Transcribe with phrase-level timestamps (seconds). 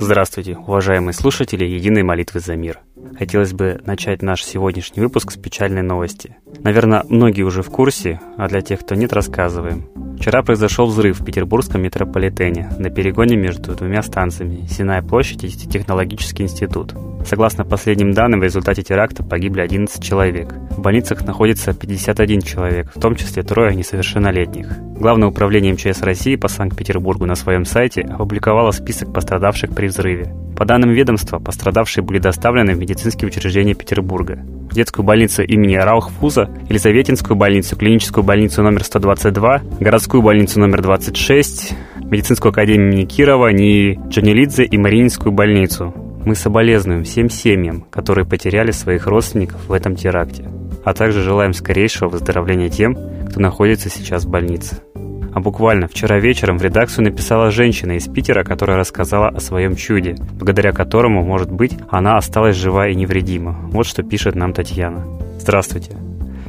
[0.00, 2.78] Здравствуйте, уважаемые слушатели Единой молитвы за мир.
[3.18, 6.36] Хотелось бы начать наш сегодняшний выпуск с печальной новости.
[6.60, 10.07] Наверное, многие уже в курсе, а для тех, кто нет, рассказываем.
[10.18, 16.42] Вчера произошел взрыв в петербургском метрополитене на перегоне между двумя станциями Синая площадь и Технологический
[16.42, 16.92] институт.
[17.24, 20.52] Согласно последним данным, в результате теракта погибли 11 человек.
[20.70, 24.78] В больницах находится 51 человек, в том числе трое несовершеннолетних.
[24.98, 30.34] Главное управление МЧС России по Санкт-Петербургу на своем сайте опубликовало список пострадавших при взрыве.
[30.56, 34.44] По данным ведомства, пострадавшие были доставлены в медицинские учреждения Петербурга.
[34.72, 42.50] Детскую больницу имени Раухфуза, Елизаветинскую больницу, клиническую больницу номер 122, городскую больницу номер 26, медицинскую
[42.50, 45.94] академию имени Кирова, НИИ Джанилидзе и Мариинскую больницу.
[46.24, 50.44] Мы соболезнуем всем семьям, которые потеряли своих родственников в этом теракте,
[50.84, 52.96] а также желаем скорейшего выздоровления тем,
[53.28, 54.82] кто находится сейчас в больнице.
[55.32, 60.16] А буквально вчера вечером в редакцию написала женщина из Питера, которая рассказала о своем чуде,
[60.32, 63.56] благодаря которому, может быть, она осталась жива и невредима.
[63.70, 65.04] Вот что пишет нам Татьяна.
[65.38, 65.92] Здравствуйте.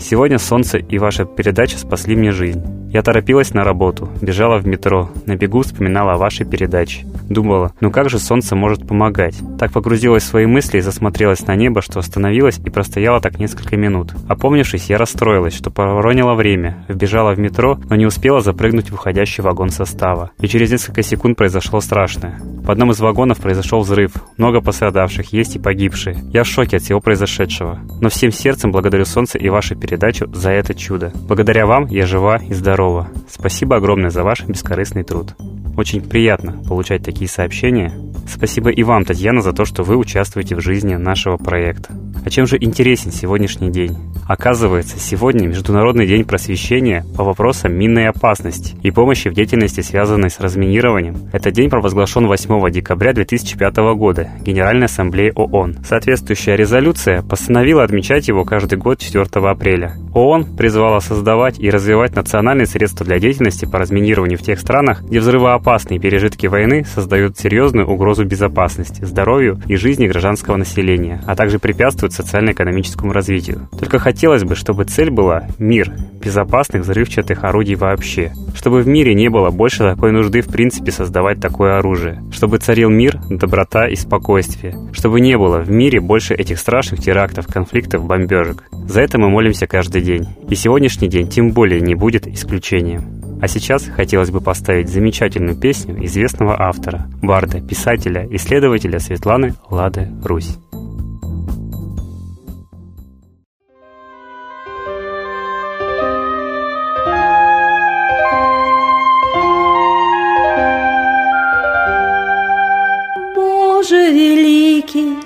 [0.00, 2.81] Сегодня солнце и ваша передача спасли мне жизнь.
[2.92, 7.06] Я торопилась на работу, бежала в метро, на бегу вспоминала о вашей передаче.
[7.26, 9.34] Думала, ну как же солнце может помогать?
[9.58, 13.78] Так погрузилась в свои мысли и засмотрелась на небо, что остановилась и простояла так несколько
[13.78, 14.12] минут.
[14.28, 19.42] Опомнившись, я расстроилась, что поворонила время, вбежала в метро, но не успела запрыгнуть в уходящий
[19.42, 20.32] вагон состава.
[20.38, 22.38] И через несколько секунд произошло страшное.
[22.62, 24.12] В одном из вагонов произошел взрыв.
[24.36, 26.16] Много пострадавших, есть и погибшие.
[26.32, 27.80] Я в шоке от всего произошедшего.
[28.00, 31.12] Но всем сердцем благодарю Солнце и вашу передачу за это чудо.
[31.26, 33.08] Благодаря вам я жива и здорова.
[33.28, 35.34] Спасибо огромное за ваш бескорыстный труд.
[35.76, 37.92] Очень приятно получать такие сообщения.
[38.34, 41.92] Спасибо и вам, Татьяна, за то, что вы участвуете в жизни нашего проекта.
[42.24, 43.96] А чем же интересен сегодняшний день?
[44.26, 50.40] Оказывается, сегодня Международный день просвещения по вопросам минной опасности и помощи в деятельности, связанной с
[50.40, 51.28] разминированием.
[51.32, 55.78] Этот день провозглашен 8 декабря 2005 года Генеральной Ассамблеей ООН.
[55.84, 59.96] Соответствующая резолюция постановила отмечать его каждый год 4 апреля.
[60.14, 65.20] ООН призвала создавать и развивать национальные средства для деятельности по разминированию в тех странах, где
[65.20, 72.12] взрывоопасные пережитки войны создают серьезную угрозу безопасности, здоровью и жизни гражданского населения, а также препятствуют
[72.12, 73.68] социально-экономическому развитию.
[73.78, 78.32] Только хотелось бы, чтобы цель была мир, безопасных взрывчатых орудий вообще.
[78.54, 82.22] Чтобы в мире не было больше такой нужды в принципе создавать такое оружие.
[82.32, 84.76] Чтобы царил мир, доброта и спокойствие.
[84.92, 88.64] Чтобы не было в мире больше этих страшных терактов, конфликтов, бомбежек.
[88.88, 90.28] За это мы молимся каждый день.
[90.48, 93.22] И сегодняшний день тем более не будет исключением.
[93.42, 100.58] А сейчас хотелось бы поставить замечательную песню известного автора, барда, писателя, исследователя Светланы Лады Русь.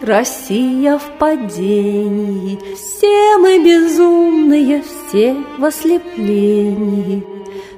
[0.03, 7.36] Россия в падении, Все мы безумные, все в ослеплении.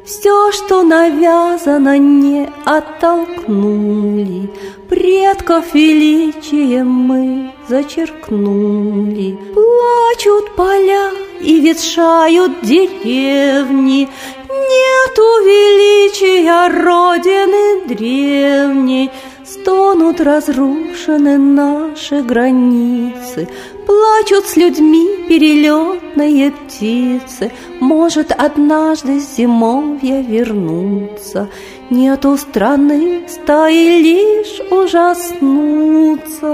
[0.08, 4.50] Все, что навязано, не оттолкнули,
[4.88, 9.36] Предков величием мы зачеркнули.
[9.52, 11.10] Плачут поля
[11.42, 14.08] и ветшают деревни,
[14.48, 19.10] Нету величия Родины древней—
[19.50, 23.48] Стонут разрушены наши границы,
[23.86, 27.50] Плачут с людьми перелетные птицы,
[27.80, 31.48] Может однажды зимовья вернуться,
[31.88, 36.48] Нету страны стаи лишь ужаснуться.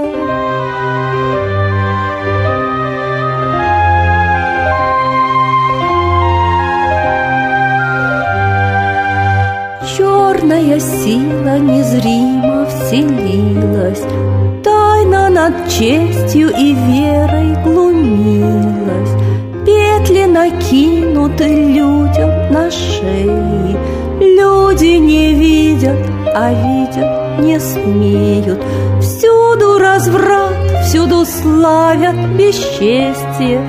[20.45, 23.77] Накинуты людям на шеи,
[24.19, 25.97] Люди не видят,
[26.33, 28.61] а видят не смеют.
[29.01, 33.61] Всюду разврат, всюду славят бесчестие,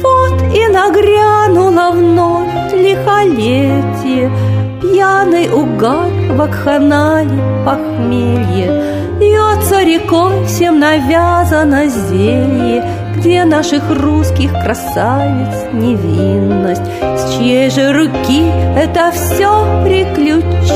[0.00, 4.30] Вот и нагрянуло вновь лихолетие—
[4.80, 8.68] Пьяный угар, вакханале, похмелье.
[9.18, 12.84] Льется рекой, всем навязано зелье
[13.18, 16.86] Где наших русских красавиц невинность?
[17.00, 20.68] С чьей же руки это все приключилось?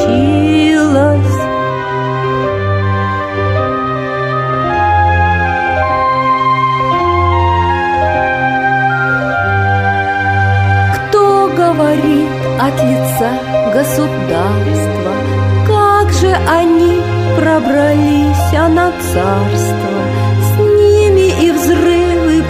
[10.97, 12.29] Кто говорит
[12.59, 13.31] от лица
[13.73, 15.13] государства.
[15.69, 17.01] Как же они
[17.37, 20.12] пробрались на царство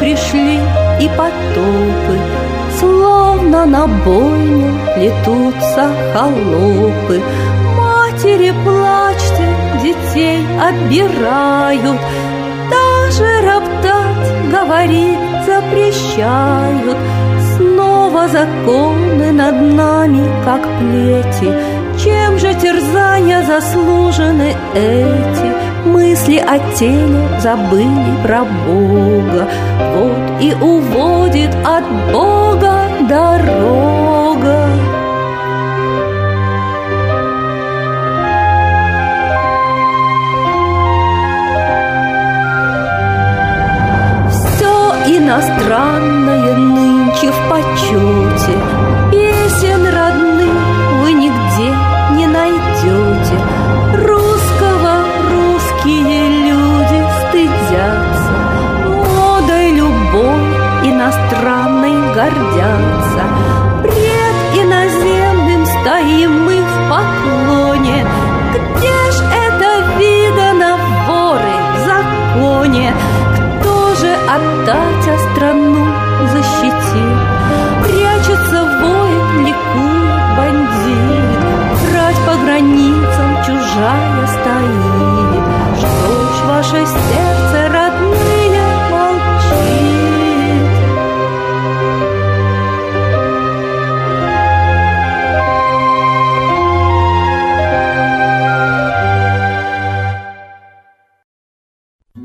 [0.02, 0.58] пришли,
[1.00, 2.18] и потопы
[2.78, 7.22] Словно на бойню плетутся холопы.
[7.78, 9.46] Матери, плачьте,
[9.82, 12.00] детей отбирают
[12.70, 16.98] Даже роптать, говорить запрещают.
[17.56, 21.52] Снова законы над нами, как плети.
[22.02, 25.71] Чем же терзания заслужены эти?
[25.84, 29.48] Мысли о теле забыли про Бога.
[29.96, 34.01] Вот и уводит от Бога дорога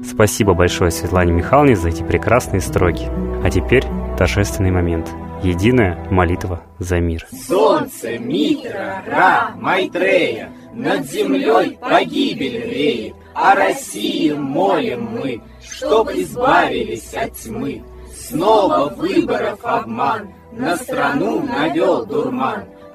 [0.04, 3.06] Спасибо большое Светлане Михайловне за эти прекрасные строки.
[3.44, 3.86] А теперь
[4.18, 5.10] торжественный момент.
[5.44, 7.25] Единая молитва за мир.
[7.48, 17.34] Солнце, Митра, Ра, Майтрея, над землей погибель реет, о России молим мы, чтоб избавились от
[17.34, 17.84] тьмы.
[18.13, 22.66] Снова выборов обман, на страну навел дурман.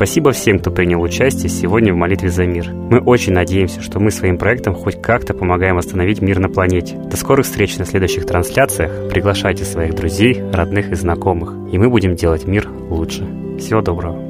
[0.00, 2.72] Спасибо всем, кто принял участие сегодня в молитве за мир.
[2.72, 6.96] Мы очень надеемся, что мы своим проектом хоть как-то помогаем восстановить мир на планете.
[6.96, 9.10] До скорых встреч на следующих трансляциях.
[9.10, 11.52] Приглашайте своих друзей, родных и знакомых.
[11.70, 13.26] И мы будем делать мир лучше.
[13.58, 14.29] Всего доброго.